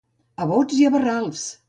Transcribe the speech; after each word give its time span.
A 0.45 0.47
bots 0.53 0.81
i 0.85 0.89
barrals. 0.97 1.45